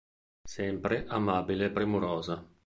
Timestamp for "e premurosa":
1.65-2.41